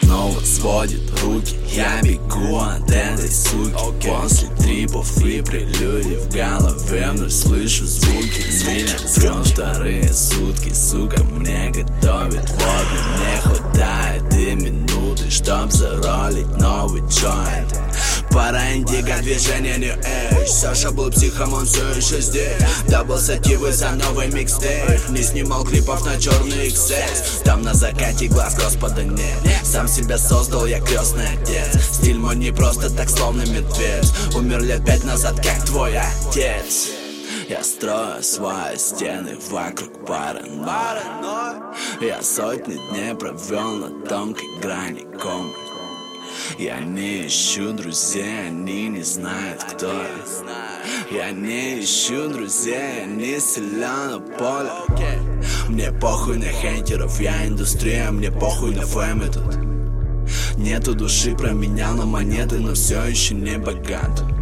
снова 0.00 0.40
сводит 0.40 1.02
руки. 1.20 1.56
Я 1.72 2.00
бегу 2.02 2.58
от 2.58 2.90
этой 2.90 3.30
суки 3.30 3.72
После 4.06 4.48
трипов 4.56 5.16
и 5.18 5.42
прелюдий 5.42 6.16
В 6.16 6.32
голове. 6.32 7.10
Вновь 7.12 7.32
слышу 7.32 7.86
звуки. 7.86 8.42
Трем 9.14 9.42
вторые 9.44 10.12
сутки. 10.12 10.72
Сука 10.72 11.22
мне 11.24 11.70
готовит 11.70 12.50
водно 12.50 13.00
Мне 13.18 13.40
хватает 13.42 14.34
и 14.34 14.54
минуты 14.54 15.30
Чтоб 15.30 15.70
заролить 15.70 16.48
новый 16.58 17.02
joint 17.02 17.74
Пора 18.34 18.74
индиго, 18.74 19.16
движение 19.22 19.76
New 19.76 19.96
Age. 19.96 20.48
Саша 20.48 20.90
был 20.90 21.08
психом, 21.12 21.54
он 21.54 21.66
все 21.66 21.88
еще 21.90 22.20
здесь. 22.20 22.60
Double 22.88 23.16
сативы 23.16 23.70
за 23.70 23.90
новый 23.92 24.26
микстейп 24.26 25.08
Не 25.10 25.22
снимал 25.22 25.64
клипов 25.64 26.04
на 26.04 26.20
черный 26.20 26.66
XS 26.66 27.44
Там 27.44 27.62
на 27.62 27.74
закате 27.74 28.26
глаз 28.26 28.56
Господа 28.56 29.04
нет. 29.04 29.38
Сам 29.62 29.86
себя 29.86 30.18
создал, 30.18 30.66
я 30.66 30.80
крестный 30.80 31.28
отец. 31.28 31.80
Стиль 31.92 32.18
мой 32.18 32.34
не 32.34 32.50
просто 32.50 32.90
так, 32.90 33.08
словно 33.08 33.42
медведь. 33.42 34.12
Умер 34.34 34.62
лет 34.64 34.84
пять 34.84 35.04
назад, 35.04 35.36
как 35.36 35.64
твой 35.64 35.96
отец. 35.96 36.88
Я 37.48 37.62
строю 37.62 38.20
свои 38.20 38.76
стены 38.76 39.38
вокруг 39.48 40.04
паранойи. 40.04 41.62
Я 42.00 42.20
сотни 42.20 42.80
дней 42.90 43.14
провел 43.14 43.76
на 43.76 44.06
тонкой 44.08 44.48
грани 44.60 45.06
комы 45.22 45.52
я 46.58 46.80
не 46.80 47.26
ищу 47.26 47.72
друзей, 47.72 48.48
они 48.48 48.88
не 48.88 49.02
знают, 49.02 49.62
кто 49.64 49.86
я. 49.86 50.08
Я 51.10 51.30
не 51.30 51.80
ищу 51.80 52.28
друзей, 52.28 53.04
они 53.04 53.38
силен 53.38 54.10
на 54.10 54.20
поле. 54.20 54.70
Мне 55.68 55.92
похуй 55.92 56.38
на 56.38 56.46
хейтеров, 56.46 57.20
я 57.20 57.46
индустрия, 57.46 58.10
мне 58.10 58.30
похуй 58.30 58.74
на 58.74 58.82
фэм 58.82 59.20
тут 59.32 59.56
Нету 60.56 60.94
души, 60.94 61.34
променял 61.34 61.94
на 61.94 62.06
монеты, 62.06 62.58
но 62.58 62.74
все 62.74 63.02
еще 63.04 63.34
не 63.34 63.58
богат 63.58 64.33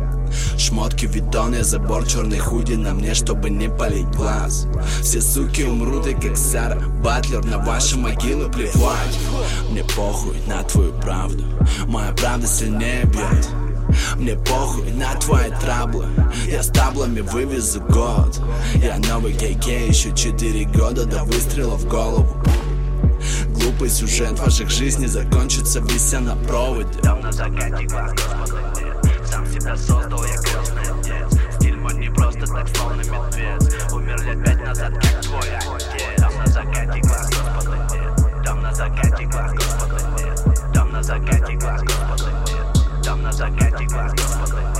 Шмотки 0.72 1.04
Витон, 1.04 1.54
я 1.54 1.64
забор 1.64 2.06
черный 2.06 2.38
худи 2.38 2.72
на 2.72 2.94
мне, 2.94 3.12
чтобы 3.12 3.50
не 3.50 3.68
полить 3.68 4.08
глаз. 4.16 4.66
Все 5.02 5.20
суки 5.20 5.64
умрут, 5.64 6.06
и 6.06 6.14
как 6.14 6.34
Сара 6.34 6.80
Батлер 7.04 7.44
на 7.44 7.58
ваши 7.58 7.98
могилы 7.98 8.50
плевать. 8.50 9.18
Мне 9.68 9.84
похуй 9.84 10.38
на 10.46 10.62
твою 10.62 10.94
правду, 10.94 11.44
моя 11.86 12.10
правда 12.12 12.46
сильнее 12.46 13.04
бьет. 13.04 13.50
Мне 14.16 14.34
похуй 14.34 14.90
на 14.92 15.14
твои 15.16 15.50
траблы 15.60 16.06
Я 16.46 16.62
с 16.62 16.68
таблами 16.68 17.20
вывезу 17.20 17.82
год. 17.82 18.40
Я 18.76 18.96
новый 19.10 19.34
кейк 19.34 19.66
еще 19.66 20.16
четыре 20.16 20.64
года 20.64 21.04
до 21.04 21.24
выстрела 21.24 21.76
в 21.76 21.86
голову. 21.86 22.34
Глупый 23.48 23.90
сюжет 23.90 24.40
ваших 24.40 24.70
жизней 24.70 25.06
закончится 25.06 25.80
вися 25.80 26.20
на 26.20 26.34
проводе. 26.34 26.98
Там 27.02 27.20
на 27.20 27.30
закате 27.30 27.84
глаз 27.84 28.12
себя 29.52 29.76
создал, 29.76 30.24
я 30.24 30.36
крестный 30.38 30.82
отец. 30.82 31.38
Стиль 31.56 31.76
мой 31.76 31.94
не 31.94 32.08
просто 32.08 32.46
так, 32.46 32.66
словно 32.74 33.02
медведь. 33.02 33.92
Умер 33.92 34.22
лет 34.22 34.44
пять 34.44 34.64
назад, 34.64 34.92
как 34.94 35.20
твой 35.20 35.56
отец. 35.56 36.20
Там 36.20 36.32
на 36.38 36.46
закате 36.46 37.00
глаз 37.00 37.28
Господа 37.28 37.88
нет. 37.92 38.44
Там 38.44 38.62
на 38.62 38.72
закате 38.72 39.24
глаз 39.26 39.52
Господа 39.52 40.00
нет. 40.16 40.72
Там 40.72 40.92
на 40.92 41.02
закате 41.02 41.52
глаз 41.54 41.82
Господа 41.82 42.32
нет. 42.46 43.04
Там 43.04 43.22
на 43.22 43.32
закате 43.32 43.84
глаз 43.84 44.12
Господа 44.12 44.71